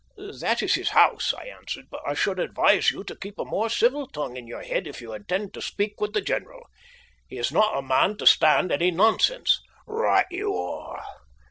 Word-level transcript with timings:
"That 0.39 0.63
is 0.63 0.73
his 0.73 0.89
house," 0.89 1.31
I 1.31 1.43
answered; 1.45 1.85
"but 1.91 2.01
I 2.07 2.15
should 2.15 2.39
advise 2.39 2.89
you 2.89 3.03
to 3.03 3.15
keep 3.15 3.37
a 3.37 3.45
more 3.45 3.69
civil 3.69 4.07
tongue 4.07 4.35
in 4.35 4.47
your 4.47 4.63
head 4.63 4.87
if 4.87 4.99
you 4.99 5.13
intend 5.13 5.53
to 5.53 5.61
speak 5.61 6.01
with 6.01 6.13
the 6.13 6.21
general. 6.21 6.65
He 7.27 7.37
is 7.37 7.51
not 7.51 7.77
a 7.77 7.83
man 7.83 8.17
to 8.17 8.25
stand 8.25 8.71
any 8.71 8.89
nonsense." 8.89 9.61
"Right 9.85 10.25
you 10.31 10.55
are. 10.57 11.05